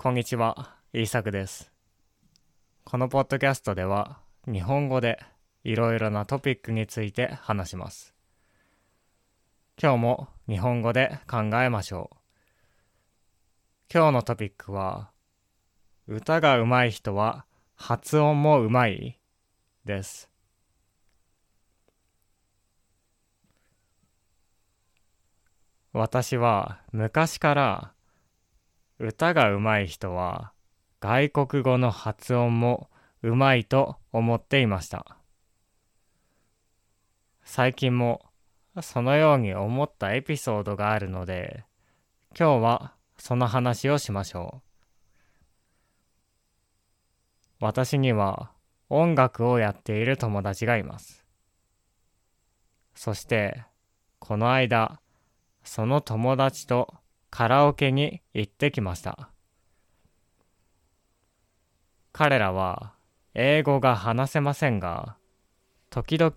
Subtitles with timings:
[0.00, 1.72] こんにちは、イーサクです。
[2.84, 5.18] このポッドキャストでは、日本語で
[5.64, 8.14] いろいろなトピックについて話します。
[9.76, 12.16] 今日も日本語で考えましょう。
[13.92, 15.10] 今日のトピックは、
[16.06, 17.44] 歌が上手い人は
[17.74, 19.18] 発音も上手い
[19.84, 20.30] です。
[25.92, 27.92] 私は昔から
[28.98, 30.52] 歌が上手い人は
[31.00, 32.90] 外国語の発音も
[33.22, 35.16] 上手いと思っていました。
[37.44, 38.26] 最近も
[38.82, 41.64] そのように思ったエピソードがあるので
[42.38, 44.62] 今日はその話をしましょ
[47.60, 47.64] う。
[47.64, 48.50] 私には
[48.90, 51.24] 音楽をやっている友達がいます。
[52.94, 53.62] そして
[54.18, 55.00] この間
[55.62, 56.94] その友達と
[57.30, 59.30] カラオケに行ってきました。
[62.12, 62.94] 彼らは
[63.34, 65.16] 英語が話せませんが、
[65.90, 66.32] 時々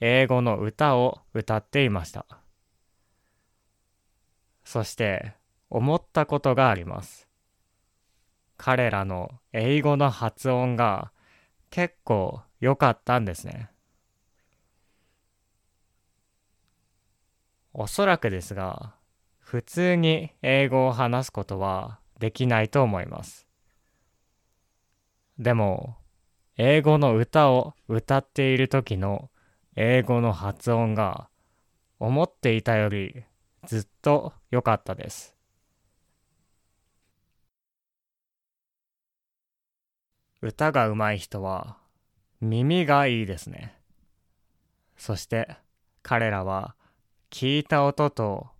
[0.00, 2.26] 英語の歌を歌っていました。
[4.64, 5.34] そして
[5.68, 7.28] 思ったことがあります。
[8.56, 11.12] 彼らの英語の発音が
[11.70, 13.70] 結構良かったんですね。
[17.72, 18.94] おそらくですが、
[19.54, 23.46] 普通に英語を話すことはできないと思います。
[25.38, 25.96] でも、
[26.56, 29.30] 英語の歌を歌っている時の
[29.76, 31.28] 英語の発音が
[32.00, 33.22] 思っていたより
[33.64, 35.36] ずっと良かったです。
[40.42, 41.76] 歌が上手い人は
[42.40, 43.78] 耳がいいですね。
[44.96, 45.56] そして
[46.02, 46.74] 彼らは
[47.30, 48.53] 聞いた音と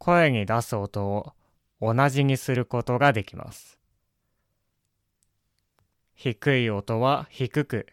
[0.00, 1.34] 声に出す音を
[1.78, 3.78] 同じにすることができます。
[6.14, 7.86] 低い音は低く、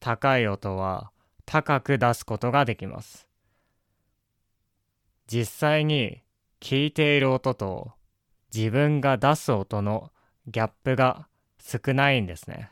[0.00, 1.10] 高い音は
[1.44, 3.28] 高く出すことができます。
[5.26, 6.22] 実際に
[6.58, 7.92] 聞いている音と
[8.54, 10.10] 自分が出す音の
[10.46, 11.28] ギャップが
[11.58, 12.70] 少ないんですね。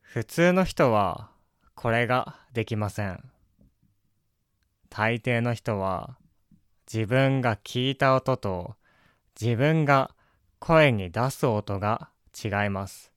[0.00, 1.30] 普通の人は
[1.74, 3.31] これができません。
[4.94, 6.18] 大抵の人は
[6.92, 8.74] 自分が聞いた音と
[9.40, 10.10] 自分が
[10.58, 12.10] 声に出す音が
[12.44, 13.10] 違います。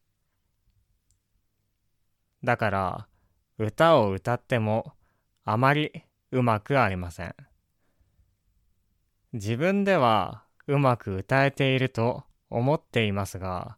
[2.46, 3.08] だから
[3.58, 4.94] 歌を歌っても
[5.44, 5.92] あまり
[6.32, 7.36] うまくありません。
[9.34, 13.76] 自分ではうまく歌えていると思っていますが、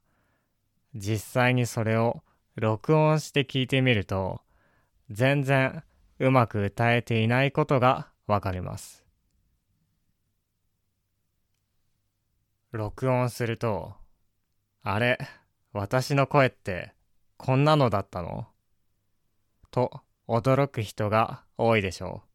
[0.94, 2.22] 実際にそれを
[2.54, 4.42] 録音して聞いてみると、
[5.10, 5.84] 全然
[6.20, 9.06] うまく歌えていないことがわかります。
[12.72, 13.94] 録音すると、
[14.84, 15.18] あれ、
[15.74, 16.94] 私の声って
[17.38, 18.48] こんなのだったの？
[19.70, 22.28] と驚く人が多いでしょう。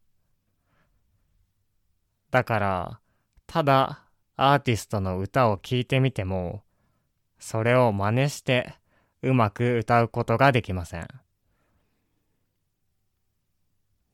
[2.30, 3.00] だから、
[3.46, 4.04] ただ
[4.36, 6.62] アーティストの歌を聴いてみても、
[7.38, 8.74] それを真似して
[9.22, 11.08] うまく歌うことができません。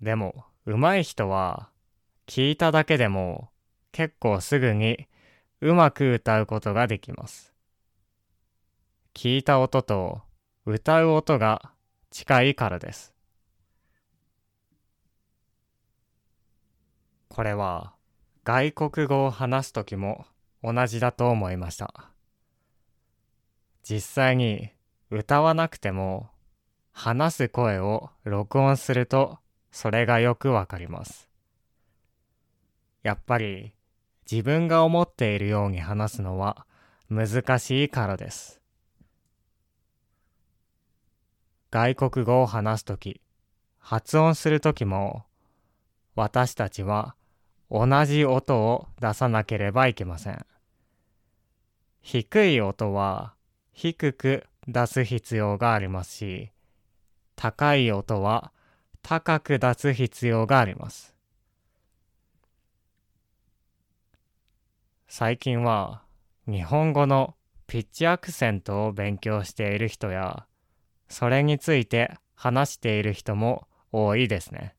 [0.01, 1.71] でも、上手い人は、
[2.29, 3.49] 聞いただけでも
[3.91, 5.09] 結構すぐに
[5.63, 7.55] うまく歌うことができます。
[9.15, 10.21] 聞いた音と
[10.67, 11.73] 歌う音が
[12.11, 13.15] 近いからです。
[17.29, 17.95] これは
[18.45, 20.27] 外国語を話すときも
[20.63, 22.11] 同じだと思いました。
[23.83, 24.69] 実際に
[25.11, 26.29] 歌わなくても
[26.93, 29.39] 話す声を録音すると
[29.71, 31.29] それがよくわかります。
[33.03, 33.73] やっぱり
[34.31, 36.67] 自分が思っているように話すのは
[37.11, 38.61] 難しいからです。
[41.71, 43.21] 外国語を話すとき、
[43.79, 45.25] 発音するときも、
[46.15, 47.15] 私たちは
[47.71, 50.45] 同じ音を出さなければいけません。
[52.01, 53.35] 低い音は
[53.73, 56.51] 低く出す必要がありますし、
[57.37, 58.53] 高い音は
[59.03, 61.15] 高く出す必要があります。
[65.07, 66.03] 最近は
[66.47, 67.35] 日本語の
[67.67, 70.47] ピッチアクセントを勉強している人や、
[71.09, 74.75] それについて話している人も多いですね。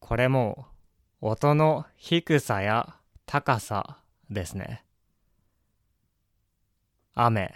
[0.00, 0.66] これも
[1.20, 2.96] 音の低さや
[3.26, 3.98] 高さ
[4.30, 4.84] ですね。
[7.14, 7.52] 雨、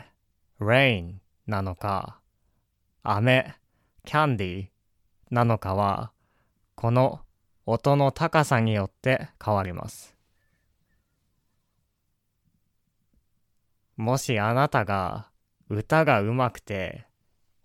[0.61, 1.17] rain
[1.51, 2.21] なのか、
[3.03, 3.57] 飴、
[4.05, 4.69] キャンディー
[5.31, 6.13] なのかは、
[6.77, 7.21] この
[7.67, 10.17] 音の高さによって変わります。
[13.97, 15.29] もしあなたが
[15.69, 17.07] 歌が上手くて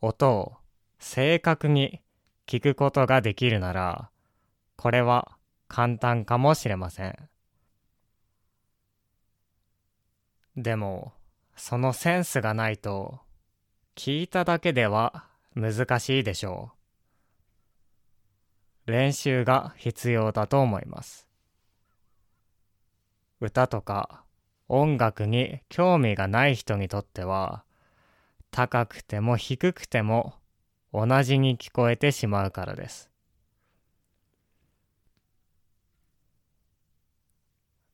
[0.02, 0.54] 音を
[1.00, 2.02] 正確に
[2.46, 4.10] 聞くことができるなら
[4.76, 5.38] これは
[5.70, 7.16] 簡単かもしれません。
[10.58, 11.14] でも
[11.56, 13.25] そのセンスがないと
[13.96, 15.26] 聞いただけでは
[15.56, 16.72] 難しいでしょ
[18.88, 18.92] う。
[18.92, 21.28] 練習が必要だと思います。
[23.40, 24.24] 歌とか
[24.68, 27.64] 音楽に興味がない人にとっては
[28.52, 30.34] 高くても低くても
[30.94, 33.10] 同じに聞こえてしまうからです。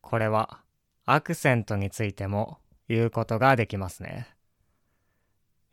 [0.02, 0.62] これは
[1.06, 2.58] アクセントについても
[2.90, 4.41] 言うことができますね。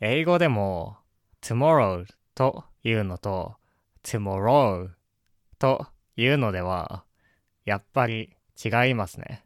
[0.01, 0.97] 英語でも
[1.43, 2.05] tomorrow
[2.35, 3.57] というのと
[4.03, 4.91] tomorrow
[5.59, 5.87] と
[6.17, 7.05] いうのでは
[7.65, 9.45] やっぱり違いますね。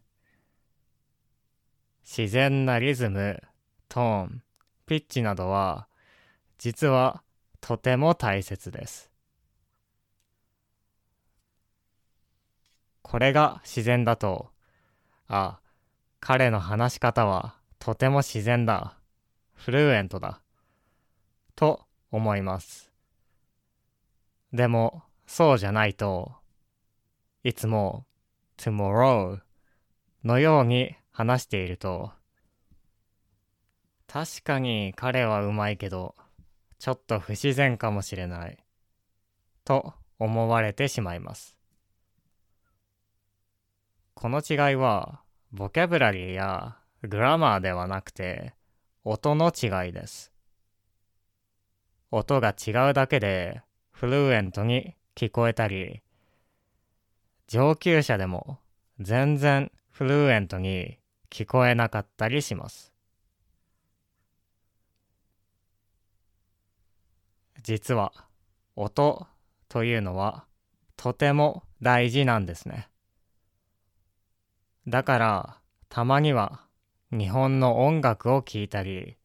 [2.04, 3.40] 自然なリズム、
[3.88, 4.42] トーン、
[4.86, 5.88] ピッチなどは
[6.58, 7.22] 実は
[7.60, 9.10] とても大切です。
[13.02, 14.50] これが自然だと、
[15.28, 15.60] あ、
[16.20, 19.01] 彼の話し方はとても自然だ。
[19.62, 20.42] フルエントだ。
[21.54, 22.90] と思います。
[24.52, 26.32] でも、そうじゃないと、
[27.44, 28.04] いつも
[28.56, 29.38] tomorrow
[30.24, 32.10] のように話していると、
[34.08, 36.16] 確かに彼はうまいけど、
[36.80, 38.58] ちょっと不自然かもしれない、
[39.64, 41.56] と思われてしまいます。
[44.14, 45.22] この違いは、
[45.52, 48.54] ボキャブラリーやグラマーではなくて、
[49.04, 50.30] 音の違いです。
[52.12, 56.02] 音が違うだけでフルエントに聞こえたり、
[57.48, 58.58] 上級者でも
[59.00, 60.98] 全然フルエントに
[61.30, 62.92] 聞こえなかったりします。
[67.62, 68.12] 実は
[68.76, 69.26] 音
[69.68, 70.44] というのは
[70.96, 72.88] とても大事なんですね。
[74.86, 75.58] だから
[75.88, 76.66] たまには
[77.12, 79.18] 日本の音楽を聴いたり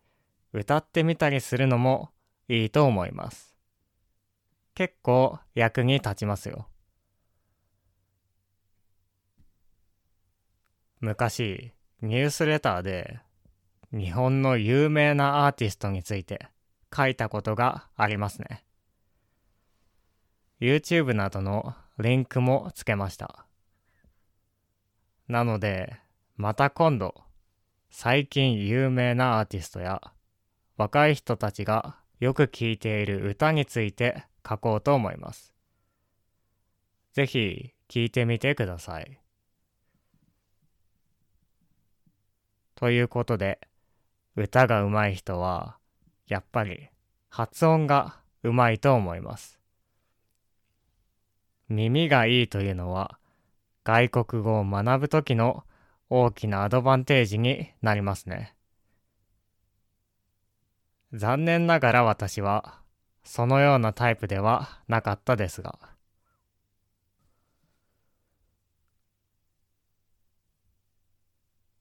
[0.52, 2.10] 歌ってみたりするのも
[2.50, 3.56] いいと思います。
[4.76, 6.68] 結構役に立ちますよ。
[11.00, 13.20] 昔、ニュースレターで
[13.94, 16.50] 日本の有名なアーティストについて
[16.96, 18.66] 書いたことがありますね。
[20.60, 23.46] YouTube などのリンクもつけました。
[25.28, 26.00] なので、
[26.36, 27.27] また今度、
[27.90, 30.02] 最近有名なアーティストや
[30.78, 35.54] 若い人たちがよく聴いている歌について書こうと思います。
[37.14, 39.20] ぜひ聴いてみてください。
[42.76, 43.60] ということで、
[44.36, 45.78] 歌が上手い人は、
[46.28, 46.90] やっぱり
[47.30, 49.60] 発音が上手いと思います。
[51.70, 53.18] 耳がいいというのは、
[53.84, 55.64] 外国語を学ぶときの
[56.10, 58.56] 大きなアドバンテージになりますね。
[61.14, 62.82] 残念ながら私は、
[63.24, 65.78] そのようなタイプではなかったですが。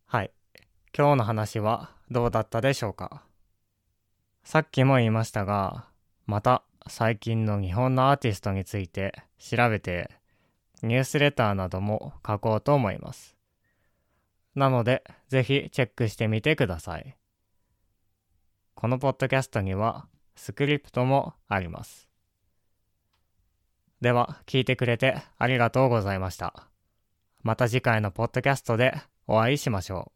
[0.06, 0.32] はい。
[0.96, 3.22] 今日の話はどうだったでしょうか
[4.42, 5.86] さっきも言いましたが、
[6.26, 10.10] また最近の日本のアーティストについて調べて、
[10.82, 13.35] ニュースレターなども書こうと思います。
[14.56, 17.16] なので、ぜひチェックしてみてください。
[18.74, 22.08] このポッドキャストにはスクリプトもあります。
[24.00, 26.68] では、聞いてくれてありがとうございました。
[27.42, 28.94] また次回のポッドキャストで
[29.26, 30.12] お会いしましょ